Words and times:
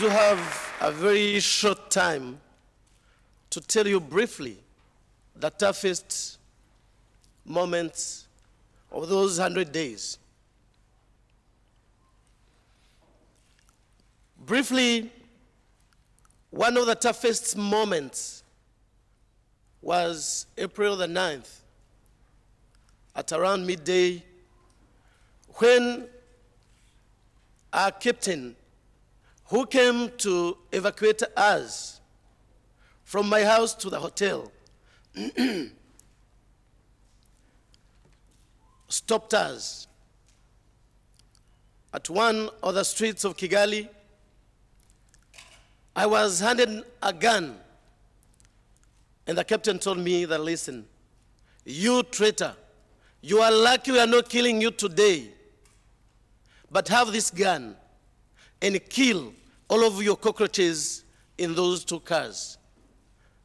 do 0.00 0.08
have 0.08 0.72
a 0.80 0.90
very 0.90 1.38
short 1.40 1.90
time 1.90 2.40
to 3.50 3.60
tell 3.60 3.86
you 3.86 4.00
briefly 4.00 4.56
the 5.36 5.50
toughest 5.50 6.38
moments 7.44 8.26
of 8.90 9.10
those 9.10 9.38
100 9.38 9.70
days. 9.70 10.16
Briefly, 14.38 15.12
one 16.48 16.78
of 16.78 16.86
the 16.86 16.94
toughest 16.94 17.54
moments 17.58 18.42
was 19.82 20.46
April 20.56 20.96
the 20.96 21.08
9th 21.08 21.58
at 23.14 23.32
around 23.32 23.66
midday 23.66 24.24
when 25.58 26.08
our 27.74 27.90
captain 27.90 28.56
who 29.50 29.66
came 29.66 30.10
to 30.16 30.56
evacuate 30.72 31.22
us 31.36 32.00
from 33.02 33.28
my 33.28 33.42
house 33.42 33.74
to 33.74 33.90
the 33.90 33.98
hotel 33.98 34.50
stopped 38.88 39.34
us 39.34 39.88
at 41.92 42.08
one 42.08 42.48
of 42.62 42.74
the 42.74 42.84
streets 42.84 43.24
of 43.24 43.36
Kigali. 43.36 43.88
I 45.96 46.06
was 46.06 46.38
handed 46.38 46.84
a 47.02 47.12
gun, 47.12 47.56
and 49.26 49.36
the 49.36 49.42
captain 49.42 49.80
told 49.80 49.98
me 49.98 50.26
that, 50.26 50.40
listen, 50.40 50.86
you 51.64 52.04
traitor, 52.04 52.54
you 53.20 53.40
are 53.40 53.50
lucky 53.50 53.90
we 53.90 53.98
are 53.98 54.06
not 54.06 54.28
killing 54.28 54.60
you 54.60 54.70
today, 54.70 55.26
but 56.70 56.86
have 56.86 57.10
this 57.10 57.32
gun 57.32 57.74
and 58.62 58.80
kill 58.88 59.32
all 59.70 59.84
of 59.84 60.02
your 60.02 60.16
cockroaches 60.16 61.04
in 61.38 61.54
those 61.54 61.84
two 61.84 62.00
cars. 62.00 62.58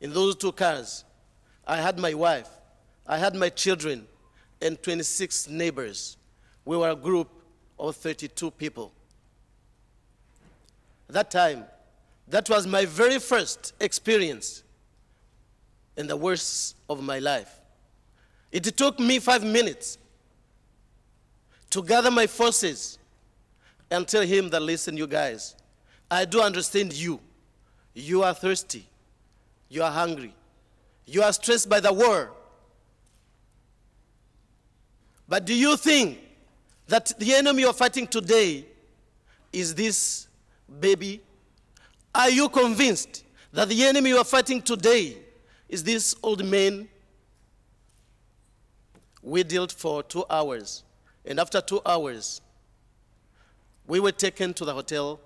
In 0.00 0.12
those 0.12 0.36
two 0.36 0.52
cars, 0.52 1.04
I 1.66 1.76
had 1.78 1.98
my 1.98 2.14
wife, 2.14 2.48
I 3.06 3.18
had 3.18 3.34
my 3.34 3.48
children, 3.48 4.06
and 4.60 4.80
26 4.80 5.48
neighbors. 5.48 6.16
We 6.64 6.76
were 6.76 6.90
a 6.90 6.96
group 6.96 7.28
of 7.76 7.96
32 7.96 8.52
people. 8.52 8.92
That 11.08 11.30
time, 11.32 11.64
that 12.28 12.48
was 12.48 12.68
my 12.68 12.84
very 12.84 13.18
first 13.18 13.74
experience 13.80 14.62
in 15.96 16.06
the 16.06 16.16
worst 16.16 16.76
of 16.88 17.02
my 17.02 17.18
life. 17.18 17.60
It 18.52 18.62
took 18.76 19.00
me 19.00 19.18
five 19.18 19.42
minutes 19.42 19.98
to 21.70 21.82
gather 21.82 22.12
my 22.12 22.28
forces 22.28 22.98
and 23.90 24.06
tell 24.06 24.22
him 24.22 24.50
that, 24.50 24.62
listen, 24.62 24.96
you 24.96 25.08
guys, 25.08 25.56
I 26.12 26.26
do 26.26 26.42
understand 26.42 26.92
you. 26.92 27.20
You 27.94 28.22
are 28.22 28.34
thirsty. 28.34 28.86
You 29.70 29.82
are 29.82 29.90
hungry. 29.90 30.34
You 31.06 31.22
are 31.22 31.32
stressed 31.32 31.70
by 31.70 31.80
the 31.80 31.90
war. 31.90 32.30
But 35.26 35.46
do 35.46 35.54
you 35.54 35.74
think 35.78 36.18
that 36.86 37.18
the 37.18 37.32
enemy 37.32 37.62
you're 37.62 37.72
fighting 37.72 38.06
today 38.06 38.66
is 39.54 39.74
this 39.74 40.28
baby? 40.80 41.22
Are 42.14 42.28
you 42.28 42.50
convinced 42.50 43.24
that 43.50 43.70
the 43.70 43.82
enemy 43.82 44.10
you 44.10 44.18
are 44.18 44.24
fighting 44.24 44.60
today 44.60 45.16
is 45.66 45.82
this 45.82 46.14
old 46.22 46.44
man? 46.44 46.90
We 49.22 49.44
dealt 49.44 49.72
for 49.72 50.02
two 50.02 50.26
hours. 50.28 50.84
And 51.24 51.40
after 51.40 51.62
two 51.62 51.80
hours, 51.86 52.42
we 53.86 53.98
were 53.98 54.12
taken 54.12 54.52
to 54.52 54.66
the 54.66 54.74
hotel. 54.74 55.18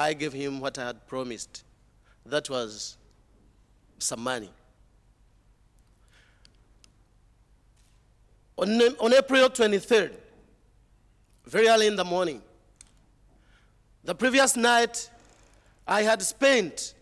I 0.00 0.14
gave 0.14 0.32
him 0.32 0.60
what 0.60 0.78
I 0.78 0.86
had 0.86 1.06
promised. 1.06 1.62
That 2.24 2.48
was 2.48 2.96
some 3.98 4.20
money. 4.20 4.50
On, 8.56 8.68
on 8.70 9.12
April 9.12 9.48
23rd, 9.50 10.12
very 11.46 11.68
early 11.68 11.86
in 11.86 11.96
the 11.96 12.04
morning, 12.04 12.40
the 14.02 14.14
previous 14.14 14.56
night, 14.56 15.10
I 15.86 16.02
had 16.02 16.22
spent 16.22 16.94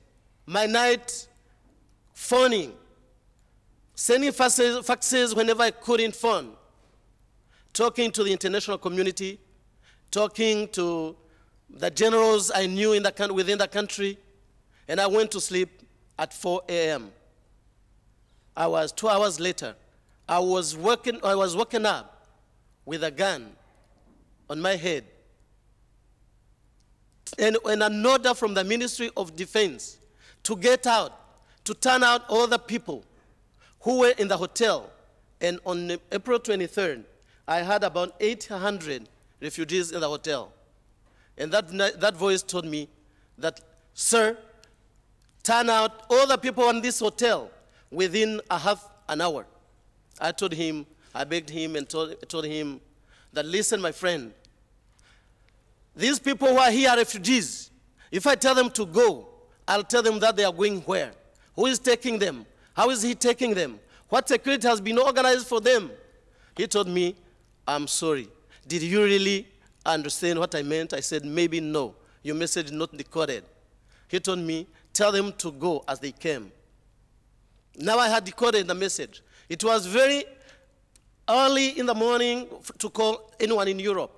my 0.47 0.66
night 0.66 1.28
phoning, 2.12 2.72
sending 3.94 4.32
faxes, 4.32 4.84
faxes 4.84 5.37
whenever 5.37 5.62
I 5.62 5.70
couldn't 5.70 6.16
phone, 6.16 6.53
talking 7.72 8.10
to 8.10 8.25
the 8.25 8.32
international 8.32 8.78
community, 8.78 9.38
talking 10.10 10.66
to 10.70 11.14
the 11.71 11.91
generals 11.91 12.51
I 12.55 12.67
knew 12.67 12.93
in 12.93 13.03
the, 13.03 13.33
within 13.34 13.59
the 13.59 13.69
country, 13.69 14.19
and 14.89 15.01
I 15.01 15.06
went 15.06 15.31
to 15.33 15.41
sleep 15.41 15.83
at 16.19 16.33
4 16.33 16.62
a.m. 16.69 17.11
I 18.56 18.67
was 18.67 18.91
two 18.91 19.09
hours 19.09 19.39
later. 19.39 19.75
I 20.29 20.39
was 20.41 20.77
working, 20.77 21.21
I 21.23 21.34
was 21.34 21.56
woken 21.56 21.87
up 21.87 22.27
with 22.84 23.05
a 23.05 23.11
gun 23.11 23.53
on 24.51 24.61
my 24.61 24.77
head. 24.77 25.05
And, 27.39 27.56
and 27.67 27.83
an 27.83 28.05
order 28.05 28.35
from 28.35 28.55
the 28.55 28.65
Ministry 28.65 29.11
of 29.17 29.37
Defense 29.37 29.99
to 30.43 30.56
get 30.56 30.87
out, 30.87 31.12
to 31.65 31.75
turn 31.75 32.03
out 32.03 32.23
all 32.29 32.47
the 32.47 32.59
people 32.59 33.05
who 33.81 34.00
were 34.00 34.15
in 34.19 34.29
the 34.29 34.37
hotel. 34.37 34.91
And 35.41 35.61
on 35.65 35.99
April 36.11 36.41
23rd, 36.41 37.05
I 37.47 37.59
had 37.59 37.85
about 37.85 38.15
800 38.19 39.09
refugees 39.41 39.93
in 39.93 40.00
the 40.00 40.09
hotel. 40.09 40.53
And 41.38 41.53
that, 41.53 42.00
that 42.00 42.16
voice 42.16 42.43
told 42.43 42.66
me 42.66 42.88
that, 43.38 43.60
sir, 43.94 44.37
turn 45.43 45.71
out 45.71 46.04
all 46.10 46.26
the 46.26 46.37
people 46.37 46.69
in 46.71 46.82
this 46.82 46.99
hotel 46.99 47.50
within 47.91 48.41
a 48.50 48.59
half 48.59 48.87
an 49.09 49.21
hour. 49.21 49.47
I 50.21 50.32
told 50.32 50.53
him, 50.53 50.84
I 51.15 51.25
begged 51.25 51.49
him 51.49 51.76
and 51.76 51.88
told, 51.88 52.16
told 52.28 52.44
him 52.44 52.81
that, 53.32 53.47
listen, 53.47 53.81
my 53.81 53.93
friend, 53.93 54.32
these 55.94 56.19
people 56.19 56.49
who 56.49 56.59
are 56.59 56.71
here 56.71 56.91
are 56.91 56.97
refugees. 56.97 57.70
If 58.10 58.26
I 58.26 58.34
tell 58.34 58.55
them 58.55 58.70
to 58.70 58.84
go, 58.84 59.28
I'll 59.66 59.84
tell 59.84 60.03
them 60.03 60.19
that 60.20 60.37
they 60.37 60.44
are 60.44 60.53
going 60.53 60.81
where? 60.82 61.12
Who 61.55 61.66
is 61.66 61.78
taking 61.78 62.19
them? 62.19 62.47
How 62.75 62.91
is 62.91 63.03
he 63.03 63.15
taking 63.15 63.55
them? 63.55 63.78
What 64.09 64.28
security 64.28 64.66
has 64.66 64.81
been 64.81 64.99
organized 64.99 65.47
for 65.47 65.60
them? 65.60 65.91
He 66.56 66.66
told 66.66 66.88
me, 66.88 67.15
I'm 67.66 67.87
sorry. 67.87 68.28
Did 68.66 68.82
you 68.82 69.05
really 69.05 69.47
understand 69.94 70.38
what 70.38 70.54
I 70.54 70.62
meant? 70.62 70.93
I 70.93 71.00
said, 71.00 71.25
maybe 71.25 71.60
no. 71.60 71.94
Your 72.22 72.34
message 72.34 72.71
not 72.71 72.97
decoded. 72.97 73.44
He 74.09 74.21
told 74.21 74.38
me, 74.41 74.66
tell 74.93 75.12
them 75.12 75.32
to 75.38 75.53
go 75.53 75.84
as 75.87 75.99
they 76.00 76.12
came. 76.12 76.50
Now 77.76 77.99
I 77.99 78.09
had 78.09 78.25
decoded 78.25 78.66
the 78.66 78.75
message. 78.75 79.22
It 79.49 79.62
was 79.62 79.87
very 79.87 80.25
early 81.28 81.78
in 81.78 81.87
the 81.87 81.94
morning 81.94 82.49
to 82.78 82.91
call 82.91 83.31
anyone 83.38 83.69
in 83.69 83.78
Europe. 83.78 84.12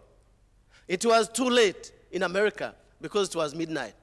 It 0.89 1.05
was 1.05 1.29
too 1.29 1.49
late 1.49 1.93
in 2.11 2.23
America 2.23 2.75
because 3.01 3.29
it 3.29 3.37
was 3.37 3.55
midnight. 3.55 3.95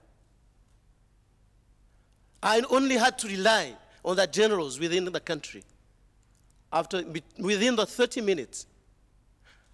I 2.42 2.62
only 2.70 2.96
had 2.96 3.18
to 3.20 3.28
rely 3.28 3.74
on 4.06 4.16
the 4.16 4.28
generals 4.28 4.80
within 4.80 5.06
the 5.06 5.20
country. 5.20 5.64
After, 6.72 7.04
within 7.40 7.76
the 7.76 7.86
30 7.86 8.22
minutes, 8.22 8.68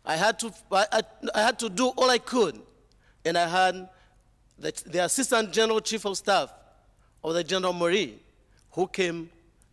I 0.05 0.15
had 0.17 0.37
to, 0.39 0.53
I, 0.71 1.01
I 1.33 1.41
had 1.41 1.59
to 1.59 1.69
do 1.69 1.87
all 1.87 2.09
I 2.09 2.17
could, 2.17 2.59
and 3.23 3.37
I 3.37 3.47
had 3.47 3.89
the, 4.59 4.73
the 4.85 5.05
Assistant 5.05 5.53
General 5.53 5.79
Chief 5.79 6.05
of 6.05 6.17
Staff 6.17 6.53
of 7.23 7.33
the 7.33 7.43
Gendarmerie, 7.43 8.19
who 8.71 8.87
came 8.87 9.29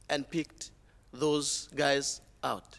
and 0.09 0.29
picked 0.29 0.71
those 1.13 1.69
guys 1.75 2.21
out. 2.45 2.79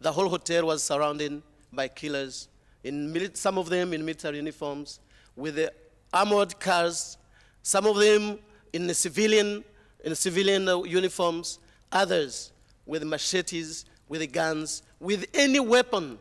The 0.00 0.10
whole 0.10 0.28
hotel 0.28 0.66
was 0.66 0.82
surrounded 0.82 1.42
by 1.72 1.88
killers, 1.88 2.48
in 2.82 3.34
some 3.34 3.56
of 3.56 3.68
them 3.68 3.92
in 3.92 4.04
military 4.04 4.36
uniforms, 4.36 5.00
with 5.36 5.54
the 5.54 5.72
armored 6.12 6.58
cars, 6.58 7.18
some 7.62 7.86
of 7.86 7.96
them 7.96 8.38
in 8.72 8.86
the 8.86 8.94
civilian, 8.94 9.64
in 10.02 10.14
civilian 10.14 10.68
uh, 10.68 10.82
uniforms, 10.82 11.60
others 11.92 12.52
with 12.84 13.04
machetes, 13.04 13.84
with 14.08 14.30
guns, 14.32 14.82
with 15.00 15.26
any 15.34 15.60
weapon 15.60 16.18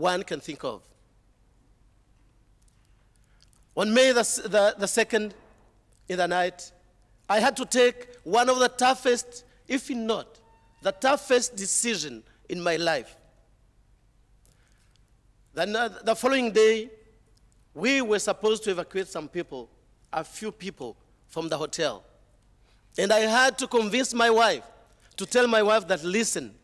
one 0.00 0.22
can 0.22 0.40
think 0.40 0.64
of. 0.64 0.82
On 3.76 3.92
May 3.92 4.12
the, 4.12 4.22
the, 4.44 4.74
the 4.78 4.86
2nd, 4.86 5.32
in 6.08 6.18
the 6.18 6.26
night, 6.26 6.72
I 7.28 7.38
had 7.38 7.56
to 7.58 7.64
take 7.64 8.08
one 8.24 8.48
of 8.48 8.58
the 8.58 8.68
toughest, 8.68 9.44
if 9.68 9.88
not 9.90 10.40
the 10.82 10.92
toughest 10.92 11.56
decision 11.56 12.22
in 12.48 12.60
my 12.60 12.76
life. 12.76 13.16
Then 15.54 15.76
uh, 15.76 15.88
the 16.04 16.14
following 16.14 16.52
day, 16.52 16.90
we 17.74 18.00
were 18.02 18.18
supposed 18.18 18.64
to 18.64 18.70
evacuate 18.70 19.08
some 19.08 19.28
people, 19.28 19.68
a 20.12 20.24
few 20.24 20.50
people 20.50 20.96
from 21.28 21.48
the 21.48 21.56
hotel. 21.56 22.02
And 22.98 23.12
I 23.12 23.20
had 23.20 23.58
to 23.58 23.66
convince 23.66 24.12
my 24.14 24.30
wife 24.30 24.64
to 25.16 25.26
tell 25.26 25.46
my 25.46 25.62
wife 25.62 25.86
that, 25.88 26.02
listen, 26.02 26.54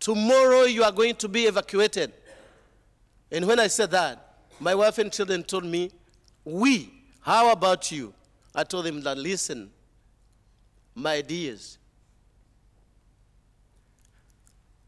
tomorrow 0.00 0.62
you 0.62 0.82
are 0.82 0.92
going 0.92 1.14
to 1.16 1.28
be 1.28 1.44
evacuated. 1.44 2.12
And 3.32 3.46
when 3.46 3.58
I 3.58 3.66
said 3.66 3.90
that, 3.92 4.36
my 4.60 4.74
wife 4.74 4.98
and 4.98 5.10
children 5.10 5.42
told 5.42 5.64
me, 5.64 5.90
we, 6.44 6.92
how 7.22 7.50
about 7.50 7.90
you? 7.90 8.12
I 8.54 8.62
told 8.62 8.84
them 8.84 9.00
that, 9.02 9.16
listen, 9.16 9.70
my 10.94 11.22
dears, 11.22 11.78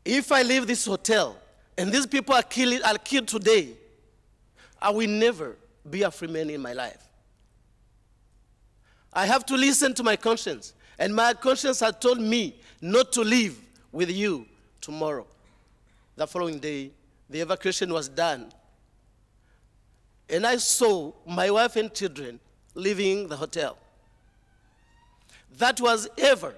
if 0.05 0.31
I 0.31 0.43
leave 0.43 0.67
this 0.67 0.85
hotel 0.85 1.39
and 1.79 1.91
these 1.91 2.07
people 2.07 2.35
are 2.35 2.43
killed, 2.43 2.83
are 2.85 2.99
killed 2.99 3.27
today, 3.27 3.71
I 4.81 4.91
will 4.91 5.09
never 5.09 5.57
be 5.89 6.03
a 6.03 6.11
free 6.11 6.29
man 6.29 6.51
in 6.51 6.61
my 6.61 6.75
life. 6.75 7.03
I 9.11 9.25
have 9.25 9.47
to 9.47 9.57
listen 9.57 9.95
to 9.95 10.03
my 10.03 10.17
conscience. 10.17 10.75
And 10.99 11.15
my 11.15 11.33
conscience 11.33 11.81
had 11.81 12.01
told 12.01 12.21
me 12.21 12.57
not 12.83 13.11
to 13.13 13.23
leave 13.23 13.59
with 13.91 14.11
you 14.11 14.45
tomorrow. 14.83 15.27
The 16.17 16.27
following 16.27 16.59
day, 16.59 16.91
the 17.29 17.41
evacuation 17.41 17.93
was 17.93 18.09
done. 18.09 18.53
And 20.29 20.47
I 20.47 20.57
saw 20.57 21.13
my 21.27 21.51
wife 21.51 21.77
and 21.77 21.93
children 21.93 22.41
leaving 22.75 23.29
the 23.29 23.37
hotel. 23.37 23.77
That 25.59 25.81
was 25.81 26.09
ever 26.19 26.55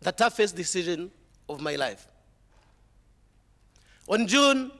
the 0.00 0.12
toughest 0.12 0.54
decision 0.54 1.10
of 1.48 1.60
my 1.60 1.76
life. 1.76 2.06
On 4.06 4.26
June 4.26 4.70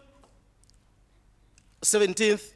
17th, 1.83 2.53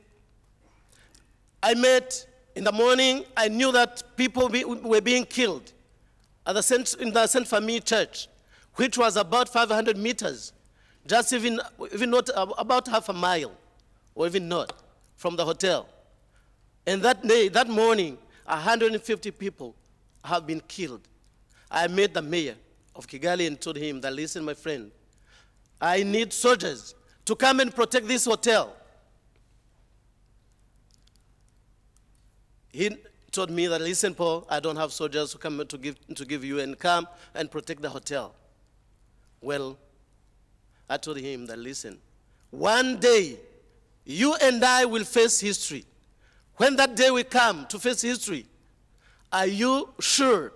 I 1.62 1.74
met 1.74 2.26
in 2.54 2.64
the 2.64 2.72
morning, 2.72 3.24
I 3.36 3.48
knew 3.48 3.72
that 3.72 4.02
people 4.16 4.48
be, 4.48 4.64
were 4.64 5.00
being 5.00 5.24
killed 5.24 5.72
at 6.46 6.54
the 6.54 6.62
Saint, 6.62 6.94
in 6.94 7.12
the 7.12 7.26
Saint 7.26 7.46
Famille 7.46 7.80
Church, 7.80 8.28
which 8.74 8.98
was 8.98 9.16
about 9.16 9.48
500 9.48 9.96
meters, 9.96 10.52
just 11.08 11.32
even, 11.32 11.60
even 11.92 12.10
not 12.10 12.28
about 12.36 12.86
half 12.86 13.08
a 13.08 13.12
mile, 13.12 13.52
or 14.14 14.26
even 14.26 14.48
not, 14.48 14.72
from 15.16 15.36
the 15.36 15.44
hotel. 15.44 15.88
And 16.86 17.02
that 17.02 17.26
day, 17.26 17.48
that 17.48 17.68
morning, 17.68 18.18
150 18.44 19.30
people 19.32 19.74
have 20.24 20.46
been 20.46 20.60
killed. 20.68 21.00
I 21.70 21.86
met 21.88 22.14
the 22.14 22.22
mayor 22.22 22.54
of 22.94 23.06
Kigali 23.06 23.46
and 23.46 23.60
told 23.60 23.76
him 23.76 24.00
that, 24.00 24.12
listen, 24.12 24.44
my 24.44 24.54
friend, 24.54 24.90
I 25.80 26.02
need 26.02 26.32
soldiers 26.32 26.94
to 27.24 27.36
come 27.36 27.60
and 27.60 27.74
protect 27.74 28.08
this 28.08 28.24
hotel. 28.24 28.74
He 32.72 32.96
told 33.30 33.50
me 33.50 33.66
that, 33.66 33.80
listen, 33.80 34.14
Paul, 34.14 34.46
I 34.48 34.60
don't 34.60 34.76
have 34.76 34.92
soldiers 34.92 35.32
to 35.32 35.38
come 35.38 35.64
to 35.66 35.78
give, 35.78 35.96
to 36.14 36.24
give 36.24 36.44
you 36.44 36.60
and 36.60 36.78
come 36.78 37.06
and 37.34 37.50
protect 37.50 37.82
the 37.82 37.90
hotel. 37.90 38.34
Well, 39.40 39.78
I 40.88 40.96
told 40.96 41.18
him 41.18 41.46
that, 41.46 41.58
listen, 41.58 41.98
one 42.50 42.98
day 42.98 43.38
you 44.04 44.34
and 44.36 44.64
I 44.64 44.84
will 44.86 45.04
face 45.04 45.38
history. 45.38 45.84
When 46.56 46.76
that 46.76 46.96
day 46.96 47.10
will 47.10 47.24
come 47.24 47.66
to 47.66 47.78
face 47.78 48.02
history, 48.02 48.46
are 49.30 49.46
you 49.46 49.90
sure 50.00 50.52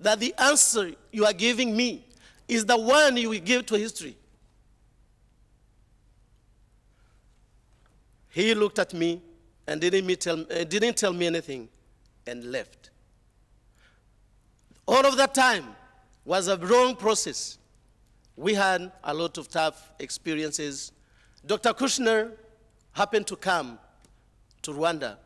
that 0.00 0.18
the 0.18 0.34
answer 0.38 0.92
you 1.12 1.24
are 1.24 1.32
giving 1.32 1.76
me 1.76 2.04
is 2.48 2.66
the 2.66 2.76
one 2.76 3.16
you 3.16 3.30
will 3.30 3.40
give 3.40 3.64
to 3.66 3.78
history? 3.78 4.16
He 8.30 8.54
looked 8.54 8.78
at 8.78 8.92
me 8.92 9.22
and 9.66 9.80
didn't 9.80 10.20
tell, 10.20 10.40
uh, 10.40 10.64
didn't 10.64 10.96
tell 10.96 11.12
me 11.12 11.26
anything 11.26 11.68
and 12.26 12.44
left. 12.50 12.90
All 14.86 15.06
of 15.06 15.16
that 15.16 15.34
time 15.34 15.64
was 16.24 16.48
a 16.48 16.56
wrong 16.58 16.96
process. 16.96 17.56
We 18.36 18.54
had 18.54 18.92
a 19.02 19.14
lot 19.14 19.38
of 19.38 19.48
tough 19.48 19.92
experiences. 19.98 20.92
Dr. 21.44 21.72
Kouchner 21.72 22.32
happened 22.92 23.26
to 23.28 23.36
come 23.36 23.78
to 24.62 24.72
Rwanda 24.72 25.16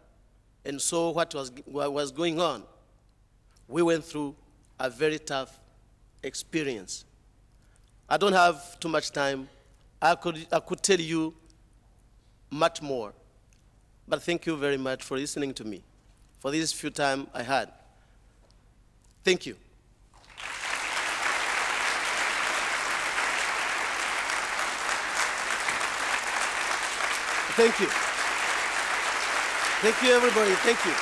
and 0.65 0.81
saw 0.81 1.11
what 1.11 1.35
was, 1.35 1.51
what 1.65 1.93
was 1.93 2.13
going 2.13 2.41
on. 2.41 2.63
We 3.67 3.83
went 3.83 4.05
through 4.05 4.37
a 4.79 4.91
very 4.91 5.19
tough 5.19 5.59
experience. 6.23 7.05
I 8.09 8.17
don't 8.17 8.33
have 8.33 8.79
too 8.81 8.89
much 8.89 9.11
time. 9.11 9.49
I 10.03 10.15
could, 10.15 10.47
I 10.53 10.61
could 10.61 10.83
tell 10.83 11.01
you 11.01 11.35
much 12.51 12.83
more. 12.83 13.13
But 14.09 14.23
thank 14.23 14.47
you 14.47 14.57
very 14.57 14.77
much 14.77 15.03
for 15.05 15.17
listening 15.17 15.55
to 15.55 15.65
me 15.65 15.83
for 16.41 16.51
this 16.51 16.73
few 16.73 16.91
time 16.91 17.29
I 17.33 17.43
had. 17.43 17.71
Thank 19.23 19.47
you. 19.47 19.57
Thank 27.61 27.79
you. 27.79 27.89
Thank 29.83 30.03
you, 30.03 30.15
everybody. 30.17 30.53
Thank 30.65 30.83
you. 30.87 30.93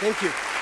Thank 0.00 0.22
you. 0.22 0.53